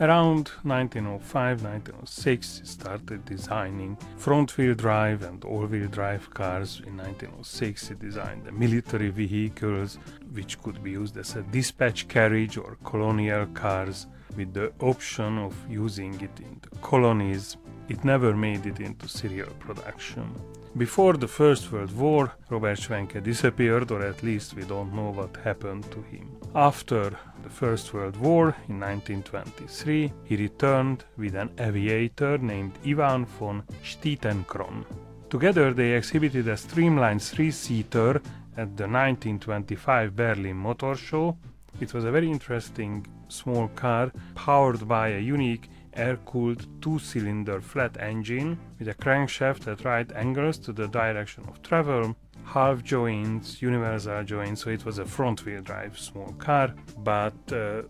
Around 0.00 0.50
1905-1906 0.64 2.60
he 2.60 2.64
started 2.64 3.22
designing 3.26 3.98
front-wheel 4.16 4.74
drive 4.74 5.22
and 5.22 5.44
all-wheel 5.44 5.88
drive 5.88 6.30
cars. 6.30 6.80
In 6.86 6.96
1906 6.96 7.88
he 7.88 7.94
designed 7.96 8.46
the 8.46 8.52
military 8.52 9.10
vehicles 9.10 9.98
which 10.32 10.58
could 10.62 10.82
be 10.82 10.92
used 10.92 11.18
as 11.18 11.36
a 11.36 11.42
dispatch 11.42 12.08
carriage 12.08 12.56
or 12.56 12.78
colonial 12.82 13.44
cars 13.48 14.06
with 14.38 14.54
the 14.54 14.72
option 14.80 15.36
of 15.36 15.54
using 15.68 16.14
it 16.14 16.40
in 16.40 16.58
the 16.62 16.70
colonies. 16.78 17.58
It 17.90 18.02
never 18.02 18.34
made 18.34 18.64
it 18.64 18.80
into 18.80 19.06
serial 19.06 19.52
production. 19.58 20.34
Before 20.78 21.18
the 21.18 21.28
First 21.28 21.70
World 21.72 21.94
War, 21.94 22.32
Robert 22.48 22.78
Schwenke 22.78 23.22
disappeared, 23.22 23.90
or 23.90 24.00
at 24.02 24.22
least 24.22 24.54
we 24.54 24.62
don't 24.62 24.94
know 24.94 25.10
what 25.10 25.36
happened 25.44 25.90
to 25.90 26.00
him. 26.02 26.39
After 26.54 27.16
the 27.44 27.48
First 27.48 27.94
World 27.94 28.16
War, 28.16 28.56
in 28.68 28.80
1923, 28.80 30.12
he 30.24 30.36
returned 30.36 31.04
with 31.16 31.36
an 31.36 31.50
aviator 31.60 32.38
named 32.38 32.72
Ivan 32.84 33.24
von 33.24 33.62
Stietenkron. 33.84 34.84
Together 35.28 35.72
they 35.72 35.92
exhibited 35.92 36.48
a 36.48 36.56
streamlined 36.56 37.22
three-seater 37.22 38.20
at 38.56 38.76
the 38.76 38.88
1925 38.88 40.16
Berlin 40.16 40.56
Motor 40.56 40.96
Show. 40.96 41.36
It 41.80 41.94
was 41.94 42.04
a 42.04 42.10
very 42.10 42.28
interesting 42.28 43.06
small 43.28 43.68
car 43.68 44.10
powered 44.34 44.88
by 44.88 45.10
a 45.10 45.20
unique 45.20 45.70
air-cooled 45.94 46.66
two-cylinder 46.82 47.60
flat 47.60 47.96
engine 48.00 48.58
with 48.80 48.88
a 48.88 48.94
crankshaft 48.94 49.68
at 49.68 49.84
right 49.84 50.10
angles 50.16 50.58
to 50.58 50.72
the 50.72 50.88
direction 50.88 51.44
of 51.48 51.62
travel, 51.62 52.16
half 52.50 52.82
joints, 52.82 53.62
universal 53.62 54.24
joints, 54.24 54.62
so 54.62 54.70
it 54.70 54.84
was 54.84 54.98
a 54.98 55.04
front-wheel 55.04 55.62
drive 55.62 55.96
small 55.98 56.32
car, 56.38 56.74
but 56.98 57.40
uh, 57.52 57.82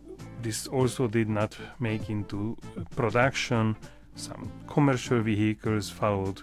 this 0.43 0.67
also 0.67 1.09
did 1.09 1.29
not 1.29 1.57
make 1.79 2.11
into 2.11 2.57
production. 2.95 3.75
Some 4.17 4.53
commercial 4.67 5.23
vehicles 5.23 5.89
followed. 5.89 6.43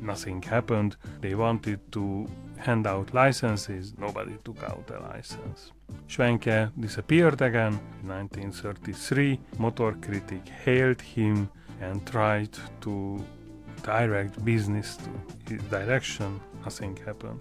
Nothing 0.00 0.40
happened. 0.40 0.96
They 1.20 1.34
wanted 1.34 1.80
to 1.92 2.28
hand 2.58 2.86
out 2.86 3.12
licenses. 3.12 3.94
Nobody 3.98 4.36
took 4.44 4.62
out 4.62 4.88
a 4.96 5.00
license. 5.00 5.72
Schwenke 6.06 6.70
disappeared 6.78 7.42
again 7.42 7.74
in 8.02 8.08
1933. 8.08 9.40
Motor 9.58 9.96
Critic 10.00 10.46
hailed 10.64 11.00
him 11.00 11.50
and 11.80 12.06
tried 12.06 12.56
to 12.82 13.24
direct 13.82 14.44
business 14.44 14.98
to 15.46 15.56
direction. 15.70 16.40
Nothing 16.64 16.96
happened. 16.96 17.40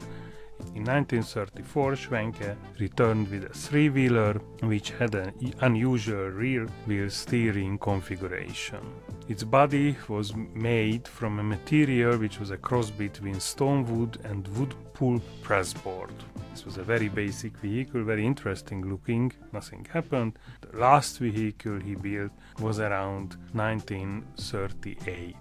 In 0.74 0.84
1934, 0.86 1.96
Schwenke 1.96 2.56
returned 2.80 3.30
with 3.30 3.44
a 3.46 3.50
three-wheeler 3.54 4.42
which 4.64 4.90
had 4.92 5.14
an 5.14 5.34
unusual 5.62 6.30
rear-wheel 6.30 7.10
steering 7.10 7.78
configuration. 7.78 8.82
Its 9.28 9.44
body 9.44 9.96
was 10.08 10.34
made 10.36 11.08
from 11.08 11.40
a 11.40 11.44
material 11.44 12.18
which 12.18 12.40
was 12.40 12.50
a 12.52 12.58
cross 12.58 12.90
between 12.90 13.40
stone 13.40 13.86
wood 13.86 14.18
and 14.24 14.48
wood 14.58 14.74
pull 14.94 15.22
pressboard. 15.44 16.14
This 16.52 16.66
was 16.66 16.78
a 16.78 16.84
very 16.84 17.10
basic 17.10 17.56
vehicle, 17.58 18.04
very 18.04 18.26
interesting 18.26 18.82
looking, 18.90 19.32
nothing 19.54 19.86
happened. 19.92 20.40
The 20.62 20.76
last 20.78 21.20
vehicle 21.20 21.80
he 21.80 21.94
built 21.94 22.32
was 22.60 22.80
around 22.80 23.38
1938. 23.54 25.36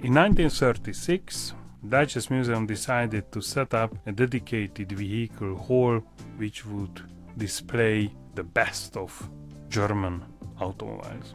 In 0.00 0.14
1936, 0.14 1.54
Deutsches 1.88 2.30
Museum 2.30 2.66
decided 2.66 3.32
to 3.32 3.40
set 3.40 3.74
up 3.74 3.96
a 4.06 4.12
dedicated 4.12 4.92
vehicle 4.92 5.56
hall 5.56 6.00
which 6.36 6.64
would 6.64 7.02
display 7.36 8.14
the 8.36 8.44
best 8.44 8.96
of 8.96 9.28
German 9.68 10.24
automobiles. 10.60 11.34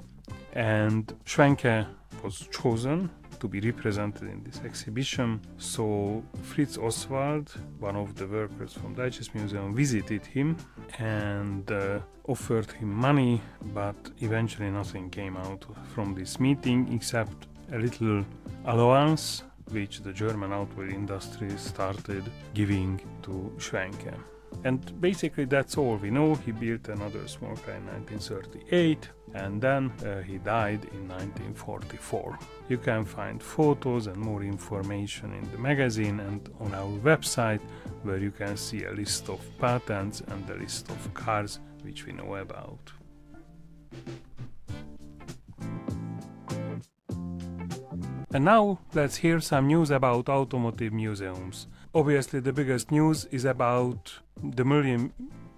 And 0.53 1.13
Schwenke 1.25 1.85
was 2.23 2.47
chosen 2.51 3.09
to 3.41 3.49
be 3.49 3.59
represented 3.59 4.29
in 4.29 4.41
this 4.45 4.61
exhibition. 4.63 5.41
So 5.57 6.23
Fritz 6.43 6.77
Oswald, 6.77 7.51
one 7.79 7.97
of 7.97 8.15
the 8.15 8.27
workers 8.27 8.71
from 8.71 8.93
Deutsches 8.93 9.35
Museum, 9.35 9.75
visited 9.75 10.25
him 10.25 10.55
and 10.99 11.69
uh, 11.69 11.99
offered 12.29 12.71
him 12.71 12.93
money, 12.93 13.41
but 13.73 13.97
eventually 14.21 14.69
nothing 14.69 15.09
came 15.09 15.35
out 15.35 15.65
from 15.93 16.15
this 16.15 16.39
meeting 16.39 16.93
except 16.93 17.47
a 17.71 17.77
little 17.77 18.25
allowance 18.65 19.43
which 19.71 20.01
the 20.01 20.13
German 20.13 20.51
automobile 20.51 20.93
industry 20.93 21.49
started 21.57 22.23
giving 22.53 22.99
to 23.23 23.51
Schwenke. 23.57 24.13
And 24.65 25.01
basically, 25.01 25.45
that's 25.45 25.77
all 25.77 25.97
we 25.97 26.11
know. 26.11 26.35
He 26.35 26.51
built 26.51 26.87
another 26.87 27.27
small 27.27 27.55
car 27.55 27.75
in 27.75 27.85
1938 27.87 29.09
and 29.35 29.59
then 29.59 29.91
uh, 30.05 30.21
he 30.21 30.37
died 30.37 30.85
in 30.93 31.07
1944. 31.07 32.37
You 32.69 32.77
can 32.77 33.03
find 33.03 33.41
photos 33.41 34.07
and 34.07 34.17
more 34.17 34.43
information 34.43 35.33
in 35.33 35.51
the 35.51 35.57
magazine 35.57 36.19
and 36.19 36.47
on 36.59 36.73
our 36.75 36.99
website, 36.99 37.61
where 38.03 38.19
you 38.19 38.31
can 38.31 38.55
see 38.57 38.83
a 38.83 38.91
list 38.91 39.29
of 39.29 39.39
patents 39.59 40.21
and 40.27 40.47
a 40.49 40.55
list 40.55 40.89
of 40.89 41.13
cars 41.13 41.59
which 41.81 42.05
we 42.05 42.13
know 42.13 42.35
about. 42.35 42.91
And 48.33 48.45
now 48.45 48.79
let's 48.95 49.17
hear 49.17 49.39
some 49.39 49.67
news 49.67 49.91
about 49.91 50.27
automotive 50.27 50.91
museums. 50.91 51.67
Obviously, 51.93 52.39
the 52.39 52.51
biggest 52.51 52.89
news 52.89 53.25
is 53.25 53.45
about 53.45 54.11
the 54.41 54.65
Mullin 54.65 55.13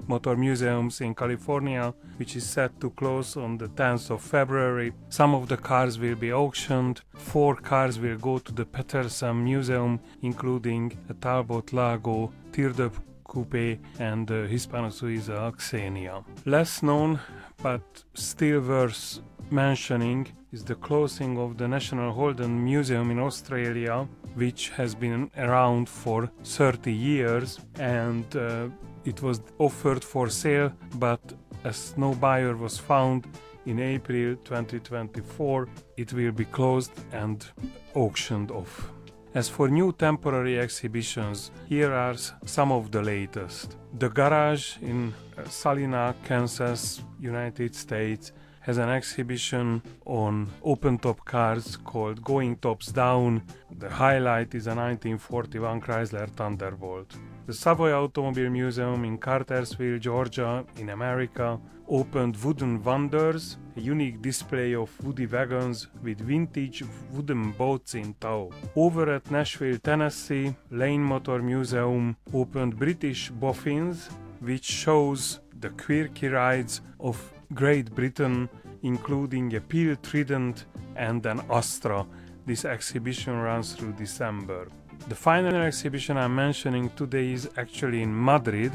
Motor 0.08 0.36
Museums 0.36 1.00
in 1.00 1.16
California, 1.16 1.94
which 2.18 2.36
is 2.36 2.46
set 2.46 2.78
to 2.82 2.90
close 2.90 3.38
on 3.38 3.58
the 3.58 3.70
10th 3.70 4.10
of 4.10 4.22
February. 4.22 4.92
Some 5.08 5.34
of 5.34 5.48
the 5.48 5.56
cars 5.56 5.98
will 5.98 6.16
be 6.16 6.34
auctioned. 6.34 7.00
Four 7.14 7.56
cars 7.56 7.98
will 7.98 8.18
go 8.18 8.40
to 8.40 8.52
the 8.52 8.66
Petersen 8.66 9.46
Museum, 9.46 10.02
including 10.22 10.98
a 11.10 11.14
Talbot 11.14 11.72
Lago, 11.72 12.34
Teardrop 12.52 12.94
Coupe, 13.24 13.80
and 14.00 14.28
the 14.28 14.48
Hispano 14.48 14.90
Suiza 14.90 15.54
Xenia. 15.62 16.26
Less 16.44 16.84
known, 16.84 17.22
but 17.64 18.04
still 18.14 18.60
worth 18.60 19.22
mentioning 19.52 20.28
is 20.52 20.64
the 20.64 20.76
closing 20.76 21.38
of 21.38 21.58
the 21.58 21.68
National 21.68 22.12
Holden 22.12 22.64
Museum 22.64 23.12
in 23.12 23.20
Australia, 23.20 24.08
which 24.36 24.70
has 24.70 24.96
been 24.96 25.30
around 25.38 25.90
for 25.90 26.30
30 26.44 26.92
years 26.92 27.60
and 27.80 28.26
uh, 28.36 28.68
it 29.06 29.22
was 29.22 29.42
offered 29.60 30.04
for 30.04 30.30
sale, 30.30 30.72
but 30.96 31.22
as 31.64 31.94
no 31.98 32.14
buyer 32.16 32.56
was 32.56 32.78
found 32.78 33.28
in 33.66 33.80
April 33.80 34.36
2024, 34.44 35.68
it 35.98 36.14
will 36.14 36.32
be 36.32 36.46
closed 36.46 36.92
and 37.12 37.46
auctioned 37.94 38.52
off. 38.52 38.92
As 39.34 39.50
for 39.50 39.68
new 39.68 39.92
temporary 39.92 40.60
exhibitions, 40.60 41.52
here 41.68 41.92
are 41.92 42.16
some 42.46 42.72
of 42.72 42.92
the 42.92 43.02
latest. 43.02 43.76
The 44.00 44.10
Garage 44.10 44.78
in 44.82 45.14
Salina, 45.50 46.16
Kansas, 46.24 47.02
United 47.20 47.76
States 47.76 48.32
has 48.66 48.80
an 48.80 48.90
exhibition 48.90 49.80
on 50.06 50.52
open 50.64 50.98
top 50.98 51.24
cars 51.24 51.78
called 51.78 52.24
Going 52.24 52.56
Tops 52.56 52.88
Down. 52.92 53.44
The 53.78 53.92
highlight 53.92 54.56
is 54.56 54.66
a 54.66 54.74
1941 54.74 55.82
Chrysler 55.82 56.28
Thunderbolt. 56.32 57.16
The 57.46 57.54
Savoy 57.54 57.94
Automobile 57.94 58.50
Museum 58.50 59.06
in 59.06 59.20
Cartersville, 59.20 60.00
Georgia, 60.00 60.66
in 60.78 60.90
America, 60.90 61.60
opened 61.88 62.38
Wooden 62.38 62.82
Wonders, 62.82 63.58
a 63.78 63.82
unique 63.82 64.20
display 64.24 64.74
of 64.74 64.90
woody 65.06 65.28
wagons 65.28 65.86
with 66.02 66.22
vintage 66.22 66.84
wooden 67.12 67.52
boats 67.52 67.94
in 67.94 68.16
tow. 68.20 68.52
Over 68.76 69.14
at 69.14 69.30
Nashville, 69.30 69.78
Tennessee, 69.78 70.56
Lane 70.72 71.04
Motor 71.04 71.44
Museum 71.44 72.18
opened 72.34 72.80
British 72.80 73.30
Boffins, 73.30 74.10
which 74.40 74.66
shows 74.66 75.40
the 75.60 75.70
quirky 75.70 76.30
rides 76.30 76.82
of 77.00 77.35
Great 77.54 77.94
Britain, 77.94 78.50
including 78.84 79.56
a 79.56 79.62
Peel 79.62 79.96
Trident 79.98 80.66
and 80.96 81.26
an 81.26 81.42
Astra. 81.50 82.06
This 82.46 82.66
exhibition 82.66 83.38
runs 83.40 83.74
through 83.74 83.94
December. 83.94 84.68
The 85.08 85.16
final 85.16 85.56
exhibition 85.62 86.18
I'm 86.18 86.36
mentioning 86.36 86.90
today 86.92 87.34
is 87.34 87.50
actually 87.58 88.02
in 88.02 88.14
Madrid 88.24 88.72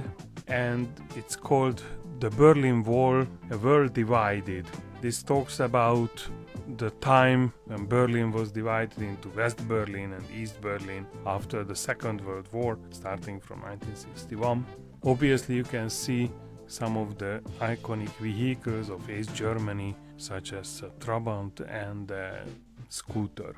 and 0.47 0.89
it's 1.17 1.37
called 1.37 1.83
The 2.21 2.31
Berlin 2.31 2.85
Wall, 2.85 3.27
A 3.51 3.59
World 3.59 3.95
Divided. 3.95 4.67
This 5.01 5.23
talks 5.23 5.61
about 5.61 6.29
the 6.77 6.91
time 6.91 7.53
when 7.65 7.87
Berlin 7.87 8.31
was 8.31 8.53
divided 8.53 9.03
into 9.03 9.29
West 9.31 9.67
Berlin 9.67 10.13
and 10.13 10.25
East 10.31 10.61
Berlin 10.61 11.07
after 11.27 11.65
the 11.65 11.75
Second 11.75 12.21
World 12.21 12.49
War, 12.53 12.79
starting 12.91 13.41
from 13.41 13.61
1961. 13.63 14.65
Obviously, 15.05 15.57
you 15.57 15.65
can 15.65 15.91
see 15.91 16.31
some 16.71 16.97
of 16.97 17.19
the 17.19 17.43
iconic 17.61 18.11
vehicles 18.21 18.91
of 18.91 19.11
East 19.11 19.35
Germany, 19.35 19.97
such 20.17 20.53
as 20.53 20.83
uh, 20.83 20.89
Trabant 21.01 21.61
and 21.69 22.11
uh, 22.13 22.31
Scooter. 22.89 23.57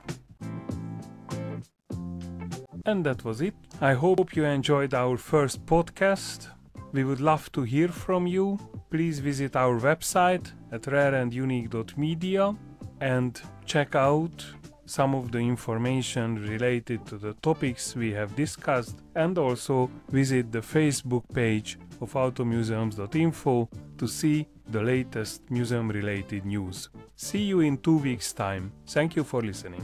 And 2.87 3.05
that 3.05 3.25
was 3.25 3.41
it. 3.43 3.55
I 3.81 3.93
hope 3.93 4.35
you 4.35 4.45
enjoyed 4.45 4.95
our 4.95 5.17
first 5.17 5.65
podcast. 5.67 6.49
We 6.93 7.05
would 7.05 7.21
love 7.21 7.53
to 7.53 7.63
hear 7.63 7.89
from 7.89 8.27
you. 8.27 8.59
Please 8.91 9.21
visit 9.21 9.57
our 9.57 9.79
website 9.79 10.51
at 10.73 10.83
rareandunique.media 10.83 12.57
and 13.01 13.41
check 13.67 13.95
out 13.95 14.45
some 14.87 15.15
of 15.15 15.31
the 15.33 15.39
information 15.39 16.43
related 16.49 17.07
to 17.07 17.17
the 17.17 17.35
topics 17.35 17.95
we 17.95 18.13
have 18.13 18.35
discussed 18.35 18.99
and 19.15 19.39
also 19.39 19.91
visit 20.11 20.51
the 20.51 20.61
Facebook 20.61 21.25
page 21.33 21.79
of 22.03 22.13
automuseums.info 22.13 23.69
to 23.97 24.07
see 24.09 24.47
the 24.69 24.83
latest 24.83 25.51
museum 25.51 25.89
related 25.89 26.45
news. 26.45 26.89
See 27.17 27.43
you 27.43 27.61
in 27.61 27.79
two 27.79 27.99
weeks' 27.99 28.33
time. 28.33 28.73
Thank 28.87 29.17
you 29.17 29.25
for 29.25 29.41
listening. 29.41 29.83